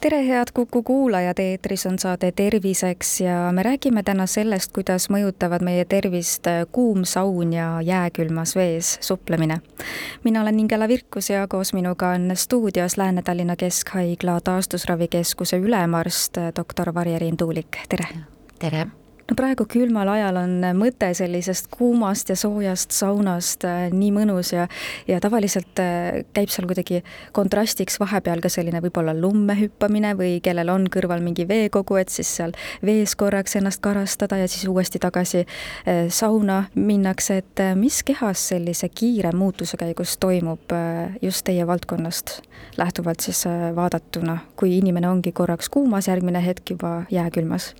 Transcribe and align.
tere, 0.00 0.26
head 0.26 0.48
Kuku 0.54 0.82
kuulajad, 0.82 1.38
eetris 1.38 1.86
on 1.86 1.98
saade 1.98 2.32
Terviseks 2.32 3.20
ja 3.20 3.52
me 3.52 3.62
räägime 3.62 4.02
täna 4.02 4.26
sellest, 4.26 4.72
kuidas 4.72 5.10
mõjutavad 5.12 5.64
meie 5.64 5.84
tervist 5.84 6.48
kuum 6.72 7.04
saun 7.04 7.52
ja 7.52 7.80
jääkülmas 7.84 8.56
vees 8.56 8.98
suplemine. 9.00 9.60
mina 10.24 10.40
olen 10.42 10.60
Ingela 10.60 10.88
Virkus 10.88 11.30
ja 11.30 11.46
koos 11.48 11.72
minuga 11.72 12.08
on 12.08 12.30
stuudios 12.34 12.96
Lääne-Tallinna 12.96 13.56
Keskhaigla 13.56 14.40
taastusravikeskuse 14.40 15.56
ülemarst, 15.56 16.36
doktor 16.56 16.94
Varje-Riin 16.94 17.36
Tuulik, 17.36 17.76
tere! 17.88 18.08
tere! 18.58 18.86
No 19.30 19.36
praegu 19.38 19.64
külmal 19.70 20.08
ajal 20.10 20.38
on 20.40 20.54
mõte 20.74 21.10
sellisest 21.14 21.68
kuumast 21.70 22.32
ja 22.32 22.36
soojast 22.38 22.94
saunast 22.94 23.64
äh, 23.68 23.86
nii 23.94 24.10
mõnus 24.14 24.50
ja, 24.54 24.66
ja 25.08 25.20
tavaliselt 25.22 25.78
äh, 25.82 26.22
käib 26.34 26.50
seal 26.50 26.66
kuidagi 26.70 27.02
kontrastiks 27.36 28.00
vahepeal 28.02 28.42
ka 28.42 28.50
selline 28.50 28.82
võib-olla 28.82 29.14
lumme 29.14 29.54
hüppamine 29.58 30.16
või 30.18 30.38
kellel 30.44 30.72
on 30.74 30.88
kõrval 30.90 31.22
mingi 31.22 31.46
veekogu, 31.48 32.00
et 32.00 32.10
siis 32.10 32.30
seal 32.40 32.54
vees 32.86 33.14
korraks 33.18 33.54
ennast 33.60 33.82
karastada 33.84 34.40
ja 34.40 34.48
siis 34.50 34.66
uuesti 34.70 34.98
tagasi 35.02 35.44
äh, 35.44 36.08
sauna 36.10 36.64
minnakse, 36.74 37.40
et 37.44 37.64
mis 37.78 38.02
kehas 38.06 38.48
sellise 38.50 38.90
kiire 38.90 39.30
muutuse 39.36 39.78
käigus 39.80 40.16
toimub 40.20 40.74
just 41.22 41.44
teie 41.46 41.66
valdkonnast 41.66 42.40
lähtuvalt 42.80 43.22
siis 43.22 43.44
vaadatuna, 43.76 44.38
kui 44.56 44.76
inimene 44.78 45.08
ongi 45.08 45.32
korraks 45.32 45.70
kuumas, 45.70 46.08
järgmine 46.10 46.42
hetk 46.44 46.74
juba 46.74 47.02
jääkülmas 47.12 47.74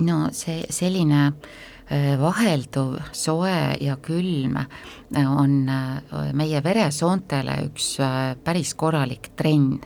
no 0.00 0.28
see 0.32 0.66
selline 0.70 1.32
äh, 1.90 2.14
vahelduv 2.20 2.98
soe 3.12 3.76
ja 3.80 3.96
külm 4.02 4.56
äh, 4.60 5.26
on 5.26 5.68
äh, 5.68 6.32
meie 6.36 6.62
veresoontele 6.64 7.58
üks 7.68 7.96
päris 8.44 8.74
korralik 8.78 9.32
trenn 9.36 9.78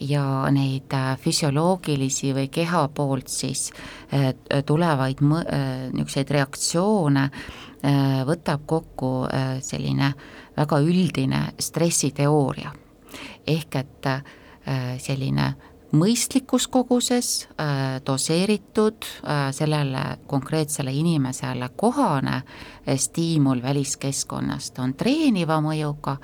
ja 0.00 0.48
neid 0.52 0.92
füsioloogilisi 1.22 2.34
või 2.36 2.50
keha 2.52 2.82
poolt 2.92 3.30
siis 3.32 3.70
tulevaid 4.68 5.22
niisuguseid 5.24 6.32
reaktsioone 6.36 7.22
võtab 8.28 8.66
kokku 8.68 9.08
selline 9.64 10.10
väga 10.58 10.80
üldine 10.84 11.40
stressiteooria. 11.56 12.74
ehk 13.46 13.76
et 13.80 14.10
selline 15.00 15.48
mõistlikus 15.92 16.68
koguses, 16.68 17.48
äh, 17.60 18.00
doseeritud, 18.06 19.04
äh, 19.04 19.52
sellele 19.52 20.18
konkreetsele 20.26 20.92
inimesele 20.92 21.68
kohane 21.76 22.34
äh, 22.36 22.96
stiimul 22.96 23.62
väliskeskkonnast 23.62 24.78
on 24.78 24.94
treeniva 24.94 25.60
mõjuga 25.60 26.16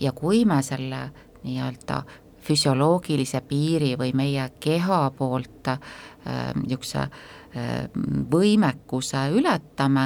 ja 0.00 0.12
kui 0.12 0.44
me 0.44 0.62
selle 0.62 1.10
nii-öelda 1.44 2.02
füsioloogilise 2.46 3.40
piiri 3.40 3.96
või 3.98 4.12
meie 4.14 4.50
keha 4.60 5.10
poolt 5.10 5.66
niisuguse 6.54 7.08
võimekuse 8.30 9.22
ületame, 9.34 10.04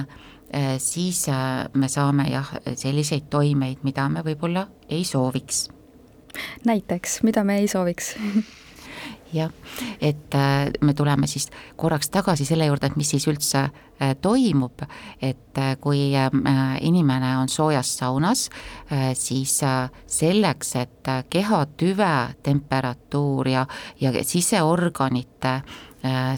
siis 0.79 1.27
me 1.75 1.89
saame 1.89 2.27
jah, 2.31 2.55
selliseid 2.77 3.29
toimeid, 3.33 3.85
mida 3.85 4.09
me 4.09 4.25
võib-olla 4.25 4.67
ei 4.89 5.05
sooviks. 5.05 5.69
näiteks, 6.65 7.23
mida 7.23 7.45
me 7.45 7.59
ei 7.59 7.69
sooviks 7.69 8.15
jah, 9.33 9.51
et 10.01 10.35
äh, 10.35 10.71
me 10.81 10.95
tuleme 10.95 11.27
siis 11.27 11.49
korraks 11.77 12.11
tagasi 12.11 12.45
selle 12.45 12.67
juurde, 12.67 12.91
et 12.91 12.97
mis 12.99 13.11
siis 13.11 13.27
üldse 13.31 13.63
äh, 13.67 14.15
toimub, 14.23 14.83
et 15.23 15.59
äh, 15.59 15.77
kui 15.81 16.11
inimene 16.81 17.35
on 17.39 17.49
soojas 17.49 17.93
saunas, 18.01 18.49
siis 19.15 19.53
selleks, 20.07 20.75
et 20.81 21.11
keha 21.31 21.61
tüve 21.79 22.15
temperatuur 22.43 23.49
ja, 23.49 23.67
ja 24.01 24.13
siseorganite 24.25 25.61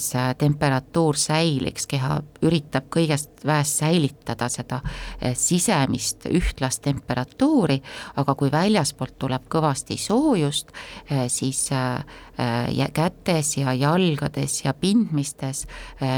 see 0.03 0.35
temperatuur 0.39 1.17
säiliks, 1.19 1.87
keha 1.87 2.17
üritab 2.43 2.89
kõigest 2.93 3.45
väest 3.47 3.79
säilitada 3.83 4.49
seda 4.51 4.81
äh, 4.83 5.37
sisemist 5.39 6.27
ühtlast 6.31 6.83
temperatuuri, 6.83 7.79
aga 8.19 8.35
kui 8.39 8.51
väljaspoolt 8.53 9.15
tuleb 9.23 9.47
kõvasti 9.53 9.99
soojust, 10.01 10.73
äh, 11.11 11.29
siis 11.31 11.69
kätes 12.93 13.57
ja 13.59 13.75
jalgades 13.77 14.63
ja 14.65 14.73
pindmistes, 14.75 15.67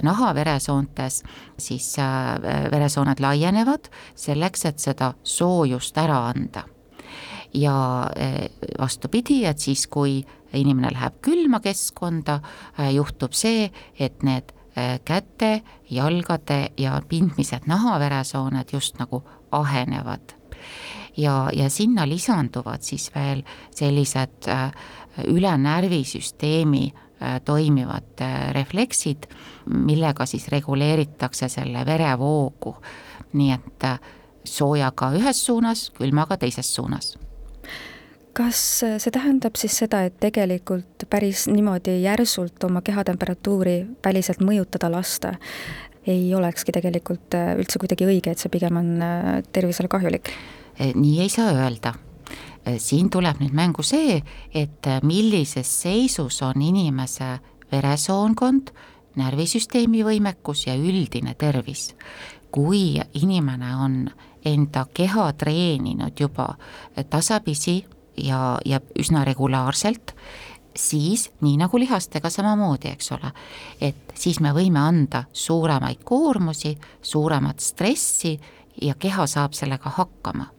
nahaveresoontes, 0.06 1.22
siis 1.59 1.88
veresooned 2.72 3.21
laienevad 3.21 3.91
selleks, 4.15 4.65
et 4.71 4.78
seda 4.78 5.12
soojust 5.22 5.99
ära 5.99 6.22
anda 6.31 6.65
ja 7.54 8.10
vastupidi, 8.78 9.44
et 9.47 9.59
siis, 9.59 9.87
kui 9.87 10.25
inimene 10.59 10.91
läheb 10.94 11.19
külma 11.25 11.60
keskkonda, 11.65 12.41
äh, 12.78 12.92
juhtub 12.94 13.34
see, 13.37 13.70
et 13.98 14.22
need 14.26 14.53
äh, 14.76 14.98
käte, 15.04 15.62
jalgade 15.91 16.75
ja 16.78 17.00
pindmised 17.09 17.69
nahaveresooned 17.70 18.72
just 18.72 18.98
nagu 18.98 19.22
ahenevad. 19.53 20.34
ja, 21.16 21.48
ja 21.53 21.70
sinna 21.70 22.09
lisanduvad 22.09 22.82
siis 22.82 23.10
veel 23.14 23.44
sellised 23.70 24.48
üle 25.31 25.53
närvisüsteemi 25.59 26.88
toimivad 27.44 28.22
refleksid, 28.53 29.28
millega 29.70 30.26
siis 30.26 30.48
reguleeritakse 30.48 31.48
selle 31.48 31.87
verevoogu. 31.87 32.75
nii 33.32 33.53
et 33.53 33.87
soojaga 34.44 35.12
ühes 35.14 35.47
suunas, 35.47 35.91
külmaga 35.94 36.37
teises 36.37 36.75
suunas 36.75 37.14
kas 38.34 38.61
see 38.83 39.12
tähendab 39.15 39.55
siis 39.56 39.77
seda, 39.84 40.03
et 40.09 40.17
tegelikult 40.21 41.06
päris 41.11 41.47
niimoodi 41.47 42.00
järsult 42.03 42.65
oma 42.67 42.83
kehatemperatuuri 42.83 43.77
väliselt 44.05 44.43
mõjutada 44.43 44.91
lasta 44.91 45.37
ei 46.06 46.34
olekski 46.34 46.73
tegelikult 46.73 47.34
äh, 47.34 47.55
üldse 47.59 47.81
kuidagi 47.81 48.06
õige, 48.09 48.33
et 48.33 48.41
see 48.41 48.53
pigem 48.53 48.78
on 48.81 48.91
äh, 49.03 49.39
tervisele 49.53 49.89
kahjulik? 49.93 50.33
Äh, 50.77 50.93
nii 50.94 51.21
ei 51.25 51.33
saa 51.33 51.53
öelda. 51.55 51.94
siin 52.81 53.11
tuleb 53.12 53.43
nüüd 53.43 53.53
mängu 53.53 53.83
see, 53.84 54.23
et 54.56 54.87
millises 55.05 55.69
seisus 55.83 56.39
on 56.43 56.62
inimese 56.65 57.27
veresoonkond, 57.69 58.71
närvisüsteemi 59.21 60.00
võimekus 60.06 60.62
ja 60.71 60.73
üldine 60.73 61.34
tervis. 61.37 61.94
kui 62.50 62.97
inimene 63.21 63.75
on 63.77 64.11
enda 64.44 64.87
keha 64.94 65.33
treeninud 65.33 66.21
juba 66.21 66.55
tasapisi 67.11 67.84
ja, 68.16 68.58
ja 68.64 68.80
üsna 68.98 69.25
regulaarselt, 69.25 70.14
siis 70.76 71.28
nii 71.41 71.56
nagu 71.60 71.78
lihastega 71.78 72.30
samamoodi, 72.30 72.91
eks 72.91 73.12
ole, 73.14 73.30
et 73.80 74.14
siis 74.19 74.41
me 74.42 74.52
võime 74.54 74.82
anda 74.82 75.25
suuremaid 75.32 76.02
koormusi, 76.04 76.75
suuremat 77.02 77.60
stressi 77.62 78.34
ja 78.82 78.94
keha 78.98 79.26
saab 79.30 79.54
sellega 79.54 79.91
hakkama. 79.98 80.50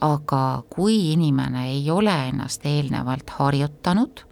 aga 0.00 0.62
kui 0.68 1.12
inimene 1.12 1.70
ei 1.70 1.90
ole 1.90 2.12
ennast 2.28 2.66
eelnevalt 2.68 3.30
harjutanud 3.38 4.26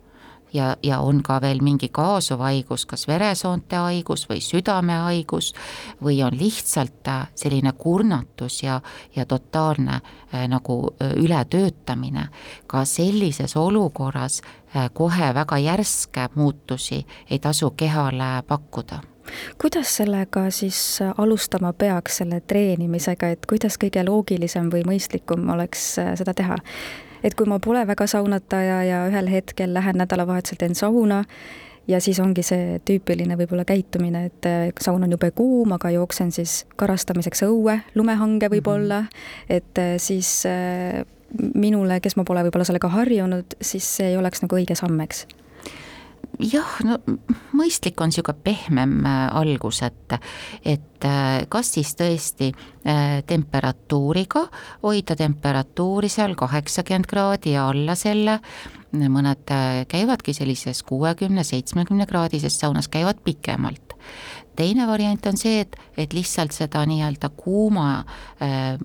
ja, 0.55 0.77
ja 0.83 0.99
on 1.01 1.23
ka 1.23 1.41
veel 1.41 1.61
mingi 1.63 1.89
kaasuv 1.93 2.41
haigus, 2.45 2.87
kas 2.87 3.09
veresoonte 3.09 3.77
haigus 3.77 4.27
või 4.31 4.41
südamehaigus 4.45 5.53
või 6.03 6.21
on 6.25 6.37
lihtsalt 6.39 7.09
äh, 7.09 7.29
selline 7.35 7.73
kurnatus 7.73 8.63
ja, 8.63 8.81
ja 9.17 9.27
totaalne 9.27 10.01
äh, 10.01 10.47
nagu 10.49 10.79
äh, 11.03 11.17
ületöötamine, 11.17 12.29
ka 12.67 12.85
sellises 12.85 13.56
olukorras 13.56 14.43
kohe 14.93 15.35
väga 15.35 15.59
järske 15.62 16.29
muutusi 16.35 17.05
ei 17.31 17.39
tasu 17.39 17.71
kehale 17.71 18.43
pakkuda 18.47 18.99
kuidas 19.61 19.97
sellega 19.97 20.50
siis 20.50 20.99
alustama 21.19 21.73
peaks, 21.73 22.17
selle 22.17 22.41
treenimisega, 22.41 23.29
et 23.29 23.47
kuidas 23.47 23.79
kõige 23.81 24.03
loogilisem 24.05 24.69
või 24.73 24.83
mõistlikum 24.85 25.47
oleks 25.55 25.87
seda 25.95 26.35
teha? 26.35 26.59
Et 27.25 27.35
kui 27.35 27.49
ma 27.49 27.59
pole 27.59 27.87
väga 27.88 28.06
saunataja 28.11 28.82
ja 28.85 29.05
ühel 29.09 29.31
hetkel 29.32 29.75
lähen 29.75 29.97
nädalavahetusel 30.00 30.61
teen 30.61 30.75
sauna 30.79 31.25
ja 31.88 32.00
siis 32.00 32.21
ongi 32.21 32.43
see 32.44 32.79
tüüpiline 32.85 33.37
võib-olla 33.38 33.65
käitumine, 33.69 34.26
et 34.31 34.49
äh, 34.49 34.69
saun 34.81 35.05
on 35.05 35.12
jube 35.12 35.31
kuum, 35.37 35.75
aga 35.76 35.91
jooksen 35.94 36.32
siis 36.32 36.62
karastamiseks 36.81 37.44
õue, 37.49 37.79
lumehange 37.94 38.50
võib-olla 38.53 39.03
mm, 39.03 39.09
-hmm. 39.09 39.56
et 39.56 39.79
äh, 39.79 39.94
siis 39.99 40.44
äh, 40.47 41.05
minule, 41.55 42.00
kes 42.00 42.17
ma 42.17 42.25
pole 42.25 42.44
võib-olla 42.47 42.65
sellega 42.65 42.88
harjunud, 42.88 43.56
siis 43.61 43.97
see 43.97 44.12
ei 44.12 44.17
oleks 44.17 44.43
nagu 44.44 44.56
õige 44.56 44.76
samm, 44.79 45.00
eks 45.00 45.26
jah, 46.43 46.77
no 46.87 46.99
mõistlik 47.57 48.01
on 48.03 48.11
niisugune 48.11 48.43
pehmem 48.45 48.95
äh, 49.07 49.27
algus, 49.39 49.83
et, 49.87 50.17
et 50.65 51.07
äh, 51.07 51.45
kas 51.53 51.75
siis 51.77 51.95
tõesti 51.99 52.51
äh, 52.53 53.21
temperatuuriga, 53.27 54.47
hoida 54.83 55.17
temperatuuri 55.19 56.11
seal 56.13 56.37
kaheksakümmend 56.39 57.11
kraadi 57.11 57.55
ja 57.57 57.69
alla 57.71 57.97
selle, 57.99 58.41
mõned 58.95 59.51
käivadki 59.91 60.31
sellises 60.37 60.85
kuuekümne, 60.87 61.43
seitsmekümne 61.43 62.07
kraadises 62.07 62.61
saunas, 62.61 62.87
käivad 62.89 63.19
pikemalt. 63.25 63.97
teine 64.55 64.87
variant 64.87 65.27
on 65.27 65.37
see, 65.37 65.65
et, 65.65 65.77
et 65.99 66.13
lihtsalt 66.15 66.55
seda 66.55 66.85
nii-öelda 66.87 67.33
kuuma 67.35 68.05
äh, 68.39 68.79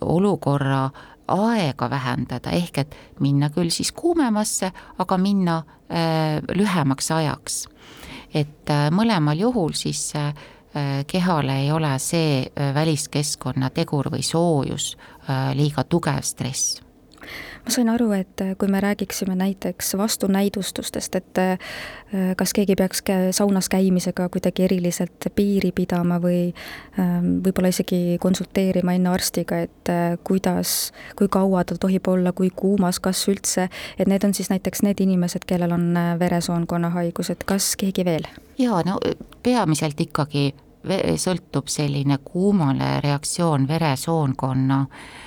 olukorra 0.00 0.90
aega 1.28 1.90
vähendada, 1.90 2.50
ehk 2.50 2.78
et 2.78 2.96
minna 3.20 3.50
küll 3.50 3.70
siis 3.70 3.92
kuumemasse, 3.92 4.72
aga 4.98 5.18
minna 5.18 5.62
äh, 5.88 6.40
lühemaks 6.54 7.10
ajaks. 7.10 7.64
et 8.34 8.70
äh, 8.70 8.90
mõlemal 8.90 9.38
juhul 9.38 9.72
siis 9.72 10.12
äh, 10.16 10.34
kehale 11.06 11.60
ei 11.62 11.72
ole 11.72 11.98
see 11.98 12.42
äh, 12.46 12.74
väliskeskkonna 12.74 13.70
tegur 13.70 14.10
või 14.10 14.22
soojus 14.22 14.96
äh, 15.28 15.54
liiga 15.54 15.84
tugev 15.84 16.22
stress 16.22 16.83
ma 17.64 17.72
sain 17.72 17.88
aru, 17.88 18.10
et 18.12 18.40
äh, 18.40 18.54
kui 18.58 18.68
me 18.68 18.80
räägiksime 18.80 19.34
näiteks 19.38 19.94
vastunäidustustest, 19.98 21.14
et 21.14 21.38
äh, 21.38 21.58
kas 22.36 22.52
keegi 22.52 22.76
peaks 22.76 23.02
saunas 23.30 23.68
käimisega 23.68 24.28
kuidagi 24.28 24.64
eriliselt 24.64 25.28
piiri 25.34 25.72
pidama 25.72 26.20
või 26.22 26.52
ähm, 26.98 27.40
võib-olla 27.44 27.72
isegi 27.72 28.18
konsulteerima 28.20 28.94
enne 28.94 29.10
arstiga, 29.10 29.58
et 29.66 29.92
äh, 29.92 30.18
kuidas, 30.24 30.92
kui 31.16 31.28
kaua 31.28 31.64
ta 31.64 31.78
tohib 31.80 32.08
olla, 32.08 32.32
kui 32.32 32.50
kuumas, 32.54 33.00
kas 33.00 33.24
üldse, 33.28 33.68
et 33.98 34.10
need 34.10 34.24
on 34.24 34.34
siis 34.34 34.52
näiteks 34.52 34.84
need 34.86 35.00
inimesed, 35.00 35.46
kellel 35.46 35.74
on 35.74 35.94
veresoonkonna 36.18 36.92
haigus, 36.94 37.32
et 37.34 37.44
kas 37.44 37.74
keegi 37.80 38.04
veel? 38.04 38.28
jaa, 38.58 38.82
no 38.86 39.00
peamiselt 39.42 39.98
ikkagi 40.00 40.52
sõltub 41.18 41.68
selline 41.72 42.18
kuumale 42.24 43.00
reaktsioon 43.00 43.68
veresoonkonna 43.68 44.80
ähm, 44.84 45.23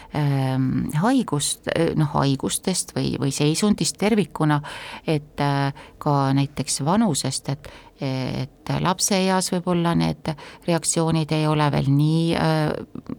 haigust, 1.02 1.68
noh 1.96 2.14
haigustest 2.16 2.96
või, 2.96 3.16
või 3.22 3.32
seisundist 3.36 4.00
tervikuna, 4.02 4.62
et 5.08 5.42
äh, 5.44 5.74
ka 6.02 6.16
näiteks 6.34 6.82
vanusest, 6.86 7.50
et 7.54 7.70
et 8.02 8.70
lapseeas 8.84 9.50
võib-olla 9.54 9.94
need 9.98 10.30
reaktsioonid 10.68 11.32
ei 11.34 11.48
ole 11.48 11.70
veel 11.74 11.90
nii 11.90 12.36
äh, 12.38 12.72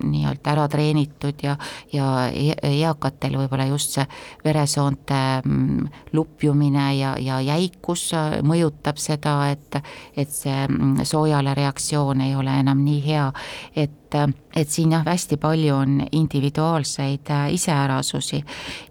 nii-öelda 0.05 0.53
ära 0.53 0.67
treenitud 0.71 1.43
ja, 1.43 1.57
ja 1.93 2.29
e-, 2.31 2.57
eakatel 2.83 3.39
võib-olla 3.41 3.69
just 3.71 3.97
see 3.97 4.07
veresoonte 4.45 5.21
mm, 5.41 5.89
lupjumine 6.13 6.89
ja, 6.99 7.15
ja 7.19 7.41
jäikus 7.45 8.09
äh, 8.15 8.39
mõjutab 8.47 9.01
seda, 9.03 9.39
et, 9.53 9.81
et 10.17 10.31
see 10.31 10.67
mm, 10.69 11.03
soojale 11.09 11.57
reaktsioon 11.59 12.23
ei 12.29 12.37
ole 12.39 12.59
enam 12.63 12.85
nii 12.85 13.01
hea, 13.09 13.31
et 13.75 14.19
äh, 14.19 14.29
et 14.59 14.71
siin 14.73 14.93
jah, 14.93 15.05
hästi 15.07 15.37
palju 15.39 15.75
on 15.77 16.01
individuaalseid 16.13 17.31
iseärasusi. 17.55 18.41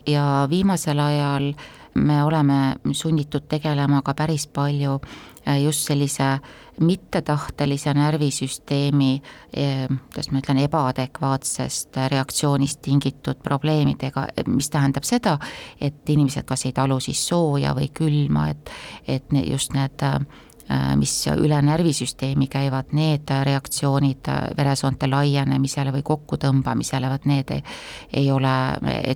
Ja 0.07 0.47
viimasel 0.49 0.99
ajal 0.99 1.51
me 1.97 2.23
oleme 2.23 2.75
sunnitud 2.91 3.47
tegelema 3.49 4.01
ka 4.05 4.13
päris 4.13 4.47
palju 4.47 4.99
Äh, 5.47 5.63
just 5.63 5.79
sellise 5.79 6.39
mittetahtelise 6.79 7.94
närvisüsteemi, 7.94 9.21
äh, 9.57 9.88
kuidas 9.88 10.31
ma 10.31 10.41
ütlen, 10.41 10.59
ebaadekvaatsest 10.65 11.95
reaktsioonist 12.11 12.81
tingitud 12.83 13.39
probleemidega, 13.44 14.25
mis 14.47 14.67
tähendab 14.69 15.07
seda, 15.07 15.38
et 15.81 16.09
inimesed 16.09 16.44
kas 16.44 16.65
ei 16.67 16.73
talu 16.75 16.99
siis 16.99 17.21
sooja 17.29 17.71
või 17.77 17.88
külma, 17.95 18.49
et, 18.51 18.73
et 19.07 19.31
just 19.45 19.71
need 19.77 20.03
äh, 20.03 20.19
mis 20.99 21.13
üle 21.31 21.59
närvisüsteemi 21.63 22.47
käivad, 22.51 22.91
need 22.97 23.31
reaktsioonid 23.47 24.27
veresoonte 24.57 25.07
laienemisele 25.07 25.93
või 25.95 26.03
kokkutõmbamisele, 26.07 27.09
vot 27.11 27.27
need 27.29 27.53
ei, 27.55 27.63
ei 28.21 28.31
ole 28.31 28.55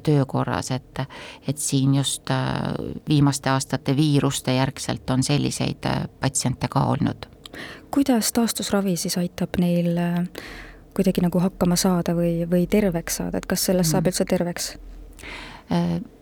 töökorras, 0.04 0.72
et 0.72 1.04
et 1.48 1.58
siin 1.58 1.96
just 1.96 2.30
äh, 2.32 2.72
viimaste 3.10 3.50
aastate 3.50 3.96
viiruste 3.96 4.56
järgselt 4.56 5.10
on 5.10 5.24
selliseid 5.24 5.86
äh, 5.86 6.06
patsiente 6.20 6.68
ka 6.72 6.86
olnud. 6.94 7.28
kuidas 7.92 8.32
taastusravi 8.32 8.96
siis 8.98 9.18
aitab 9.18 9.60
neil 9.60 10.00
kuidagi 10.96 11.22
nagu 11.22 11.40
hakkama 11.40 11.76
saada 11.76 12.16
või, 12.16 12.48
või 12.52 12.68
terveks 12.68 13.22
saada, 13.22 13.38
et 13.38 13.46
kas 13.46 13.66
sellest 13.66 13.92
saab 13.92 14.08
mm. 14.08 14.14
üldse 14.14 14.26
terveks? 14.26 14.74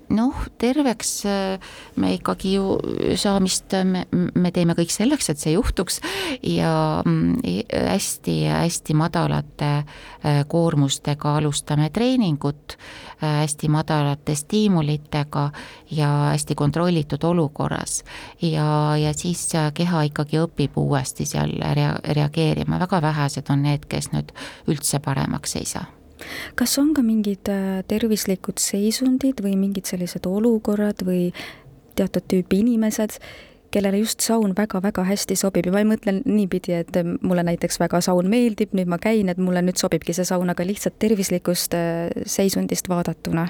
Noh, 0.10 0.36
terveks 0.58 1.12
äh, 1.26 1.72
me 1.96 2.14
ikkagi 2.16 2.54
ju 2.56 2.78
saamist, 3.20 3.74
me, 3.86 4.06
me 4.12 4.52
teeme 4.56 4.76
kõik 4.78 4.92
selleks, 4.94 5.30
et 5.32 5.42
see 5.42 5.54
juhtuks 5.54 6.00
ja 6.46 6.72
hästi-hästi 7.04 8.96
mm, 8.96 9.00
madalate 9.00 9.72
äh, 9.80 10.42
koormustega 10.50 11.36
alustame 11.40 11.90
treeningut, 11.94 12.78
äh, 13.22 13.42
hästi 13.44 13.70
madalate 13.74 14.36
stiimulitega 14.36 15.50
ja 15.92 16.10
hästi 16.32 16.56
kontrollitud 16.56 17.24
olukorras. 17.24 18.04
ja, 18.42 18.98
ja 18.98 19.14
siis 19.14 19.50
keha 19.74 20.04
ikkagi 20.10 20.42
õpib 20.42 20.78
uuesti 20.78 21.26
seal 21.26 21.54
rea-, 21.76 22.00
reageerima, 22.04 22.80
väga 22.80 23.02
vähesed 23.02 23.54
on 23.54 23.64
need, 23.68 23.86
kes 23.90 24.12
nüüd 24.16 24.34
üldse 24.68 25.00
paremaks 25.04 25.56
ei 25.60 25.66
saa 25.70 25.99
kas 26.60 26.78
on 26.82 26.94
ka 26.98 27.04
mingid 27.06 27.50
äh, 27.52 27.82
tervislikud 27.88 28.62
seisundid 28.62 29.44
või 29.46 29.56
mingid 29.60 29.90
sellised 29.90 30.28
olukorrad 30.30 31.04
või 31.06 31.30
teatud 32.00 32.26
tüüpi 32.32 32.62
inimesed, 32.64 33.18
kellele 33.72 34.00
just 34.02 34.24
saun 34.26 34.56
väga-väga 34.58 35.04
hästi 35.06 35.36
sobib 35.38 35.68
ja 35.70 35.74
ma 35.74 35.84
ei 35.84 35.90
mõtle 35.90 36.16
niipidi, 36.24 36.74
et 36.80 37.00
mulle 37.22 37.44
näiteks 37.46 37.80
väga 37.82 38.02
saun 38.02 38.30
meeldib, 38.32 38.74
nüüd 38.78 38.90
ma 38.90 38.98
käin, 39.02 39.30
et 39.30 39.42
mulle 39.42 39.62
nüüd 39.66 39.78
sobibki 39.82 40.16
see 40.16 40.26
saun, 40.26 40.50
aga 40.50 40.66
lihtsalt 40.66 40.98
tervislikust 41.02 41.76
äh, 41.78 42.08
seisundist 42.26 42.90
vaadatuna. 42.90 43.48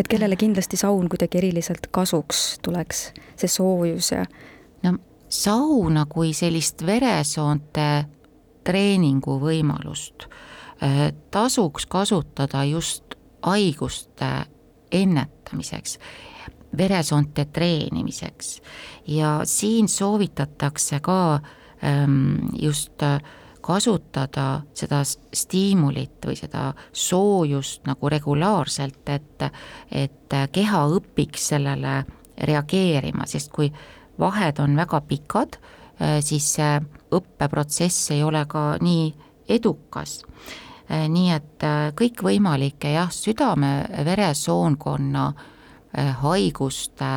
et 0.00 0.08
kellele 0.08 0.36
kindlasti 0.40 0.76
saun 0.80 1.08
kuidagi 1.12 1.38
eriliselt 1.38 1.90
kasuks 1.92 2.58
tuleks, 2.64 3.10
see 3.36 3.48
soojus 3.48 4.12
ja 4.12 4.24
no 4.82 4.96
sauna 5.28 6.06
kui 6.08 6.32
sellist 6.36 6.86
veresoonte 6.86 8.04
treeningu 8.64 9.38
võimalust. 9.40 10.26
Äh, 10.82 11.12
tasuks 11.30 11.86
kasutada 11.86 12.64
just 12.64 13.14
haiguste 13.42 14.30
ennetamiseks, 14.92 15.98
veresoonte 16.76 17.44
treenimiseks. 17.44 18.60
Ja 19.06 19.40
siin 19.44 19.88
soovitatakse 19.88 21.00
ka 21.00 21.40
ähm, 21.84 22.36
just 22.58 23.02
äh, 23.02 23.20
kasutada 23.62 24.62
seda 24.74 25.02
stiimulit 25.06 26.26
või 26.26 26.36
seda 26.38 26.72
soojust 26.92 27.86
nagu 27.86 28.10
regulaarselt, 28.10 29.02
et, 29.08 29.46
et 29.90 30.36
keha 30.52 30.82
õpiks 30.96 31.52
sellele 31.54 32.02
reageerima, 32.42 33.26
sest 33.30 33.52
kui 33.54 33.70
vahed 34.18 34.58
on 34.62 34.76
väga 34.76 35.00
pikad, 35.06 35.58
siis 36.20 36.46
see 36.56 36.80
õppeprotsess 37.14 38.10
ei 38.14 38.22
ole 38.26 38.42
ka 38.50 38.64
nii 38.82 39.04
edukas 39.54 40.18
Äh, 40.92 41.06
nii 41.08 41.30
et 41.32 41.64
äh, 41.64 41.88
kõikvõimalike 41.96 42.90
jah, 42.92 43.08
südame-veresoonkonna 43.14 45.26
äh, 45.32 46.10
haiguste 46.20 47.12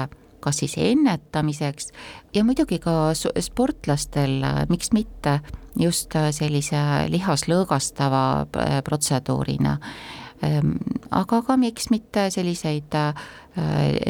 kas 0.45 0.59
siis 0.61 0.75
ennetamiseks 0.77 1.89
ja 2.35 2.43
muidugi 2.45 2.77
ka 2.79 3.13
sportlastel, 3.17 4.45
miks 4.69 4.91
mitte, 4.93 5.39
just 5.81 6.13
sellise 6.37 6.77
lihas-lõõgastava 7.09 8.45
protseduurina. 8.85 9.79
Ähm, 10.45 10.77
aga 11.11 11.41
ka 11.41 11.57
miks 11.57 11.89
mitte 11.89 12.29
selliseid 12.29 12.93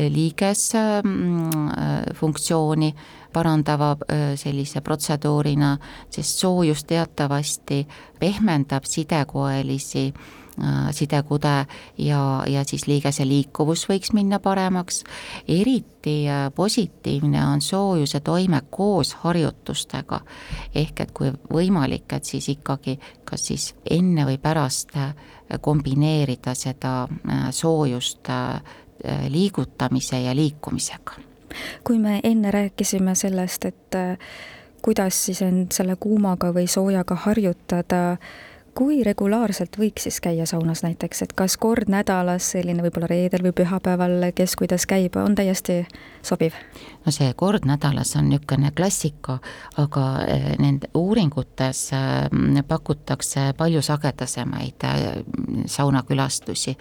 liigesfunktsiooni 0.10 2.96
parandava 3.34 3.98
sellise 4.36 4.82
protseduurina, 4.82 5.77
sest 6.10 6.39
soojus 6.42 6.84
teatavasti 6.89 7.88
pehmendab 8.20 8.84
sidekoelisi 8.89 10.13
sidekude 10.91 11.65
ja, 11.97 12.43
ja 12.47 12.63
siis 12.63 12.88
liigese 12.88 13.27
liikuvus 13.27 13.85
võiks 13.89 14.13
minna 14.13 14.39
paremaks. 14.39 15.03
eriti 15.47 16.25
positiivne 16.55 17.45
on 17.45 17.62
soojuse 17.62 18.19
toime 18.19 18.62
koos 18.69 19.13
harjutustega. 19.13 20.21
ehk 20.75 21.00
et 21.00 21.12
kui 21.12 21.31
võimalik, 21.53 22.13
et 22.13 22.24
siis 22.24 22.50
ikkagi 22.50 23.00
kas 23.25 23.47
siis 23.47 23.75
enne 23.89 24.25
või 24.25 24.38
pärast 24.38 24.95
kombineerida 25.62 26.55
seda 26.55 27.07
soojust 27.51 28.27
liigutamise 29.29 30.21
ja 30.21 30.35
liikumisega 30.35 31.25
kui 31.83 32.00
me 32.00 32.19
enne 32.24 32.51
rääkisime 32.51 33.15
sellest, 33.15 33.65
et 33.65 33.95
äh, 33.95 34.17
kuidas 34.81 35.25
siis 35.25 35.41
end 35.41 35.74
selle 35.75 35.95
kuumaga 36.00 36.51
või 36.53 36.67
soojaga 36.69 37.17
harjutada, 37.25 38.17
kui 38.75 39.03
regulaarselt 39.08 39.77
võiks 39.79 40.03
siis 40.03 40.17
käia 40.22 40.46
saunas 40.50 40.84
näiteks, 40.84 41.22
et 41.24 41.34
kas 41.38 41.55
kord 41.58 41.88
nädalas, 41.91 42.51
selline 42.55 42.84
võib-olla 42.84 43.08
reedel 43.08 43.46
või 43.48 43.53
pühapäeval, 43.55 44.29
kes 44.36 44.55
kuidas 44.60 44.86
käib, 44.89 45.15
on 45.22 45.36
täiesti 45.36 45.86
sobiv? 46.25 46.58
no 47.05 47.12
see 47.13 47.32
kord 47.38 47.65
nädalas 47.70 48.15
on 48.20 48.27
niisugune 48.29 48.72
klassika, 48.75 49.38
aga 49.79 50.05
eh, 50.27 50.48
nende 50.60 50.89
uuringutes 50.98 51.82
eh, 51.96 52.63
pakutakse 52.67 53.53
palju 53.58 53.82
sagedasemaid 53.86 54.88
eh, 54.89 55.05
saunakülastusi 55.72 56.75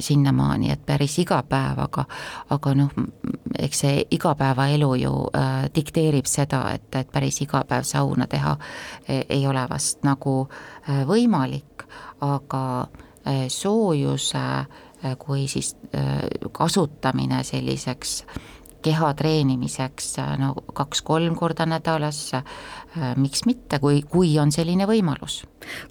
sinnamaani, 0.00 0.70
et 0.72 0.86
päris 0.86 1.18
iga 1.20 1.42
päev, 1.48 1.82
aga 1.84 2.04
aga 2.56 2.74
noh, 2.78 2.94
eks 3.58 3.82
see 3.84 4.04
igapäevaelu 4.16 4.90
ju 5.02 5.12
dikteerib 5.74 6.26
seda, 6.30 6.62
et, 6.74 6.88
et 6.96 7.12
päris 7.12 7.42
iga 7.44 7.62
päev 7.68 7.84
sauna 7.84 8.26
teha 8.30 8.56
ei 9.08 9.46
ole 9.46 9.66
vast 9.70 10.04
nagu 10.06 10.48
võimalik, 11.06 11.84
aga 12.20 12.64
soojuse 13.48 14.46
kui 15.18 15.46
siis 15.48 15.74
kasutamine 16.52 17.44
selliseks 17.44 18.24
keha 18.82 19.12
treenimiseks 19.14 20.14
no 20.40 20.54
kaks-kolm 20.76 21.34
korda 21.36 21.66
nädalas, 21.68 22.30
miks 23.20 23.44
mitte, 23.48 23.78
kui, 23.82 24.02
kui 24.08 24.32
on 24.40 24.52
selline 24.52 24.88
võimalus. 24.88 25.42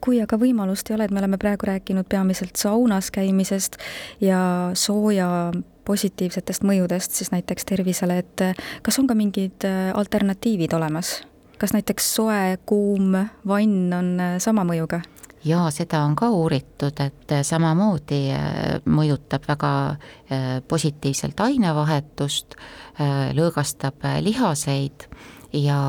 kui 0.01 0.21
aga 0.21 0.39
võimalust 0.41 0.89
ei 0.89 0.97
ole, 0.97 1.05
et 1.05 1.13
me 1.13 1.21
oleme 1.21 1.37
praegu 1.37 1.69
rääkinud 1.69 2.09
peamiselt 2.09 2.57
saunas 2.57 3.11
käimisest 3.13 3.77
ja 4.21 4.71
sooja 4.73 5.51
positiivsetest 5.85 6.65
mõjudest 6.65 7.17
siis 7.17 7.31
näiteks 7.33 7.65
tervisele, 7.65 8.19
et 8.25 8.45
kas 8.85 8.99
on 8.99 9.07
ka 9.09 9.17
mingid 9.17 9.65
alternatiivid 9.93 10.73
olemas? 10.73 11.19
Kas 11.59 11.73
näiteks 11.75 12.15
soe, 12.15 12.57
kuum 12.65 13.15
vann 13.47 13.93
on 13.93 14.13
sama 14.39 14.63
mõjuga? 14.67 15.01
jaa, 15.45 15.69
seda 15.71 16.01
on 16.03 16.15
ka 16.19 16.29
uuritud, 16.35 16.99
et 17.03 17.33
samamoodi 17.47 18.21
äh, 18.35 18.79
mõjutab 18.85 19.47
väga 19.47 19.73
äh, 19.89 20.47
positiivselt 20.67 21.39
ainevahetust, 21.39 22.57
äh, 22.99 23.29
lõõgastab 23.37 24.07
lihaseid 24.25 25.07
ja 25.53 25.79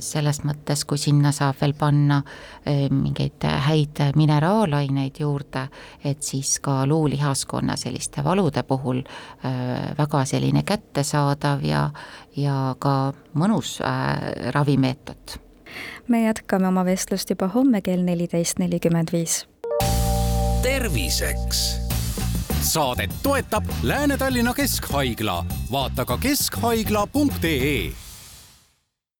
selles 0.00 0.40
mõttes, 0.44 0.84
kui 0.88 0.98
sinna 0.98 1.32
saab 1.32 1.58
veel 1.60 1.74
panna 1.78 2.22
mingeid 2.90 3.44
häid 3.66 4.00
mineraalaineid 4.16 5.20
juurde, 5.20 5.66
et 6.04 6.22
siis 6.22 6.58
ka 6.64 6.86
luulihaskonna 6.86 7.76
selliste 7.76 8.24
valude 8.24 8.62
puhul 8.62 9.02
väga 9.98 10.24
selline 10.24 10.62
kättesaadav 10.62 11.64
ja, 11.64 11.90
ja 12.36 12.74
ka 12.78 13.12
mõnus 13.34 13.78
ravimeetod. 14.54 15.40
Me 16.08 16.22
jätkame 16.24 16.68
oma 16.68 16.84
vestlust 16.86 17.30
juba 17.30 17.50
homme 17.52 17.82
kell 17.82 18.04
neliteist 18.06 18.58
nelikümmend 18.62 19.12
viis. 19.12 19.44
terviseks. 20.62 21.80
Saadet 22.66 23.10
toetab 23.22 23.64
Lääne-Tallinna 23.82 24.54
Keskhaigla, 24.54 25.44
vaata 25.72 26.04
ka 26.04 26.16
keskhaigla.ee 26.18 28.05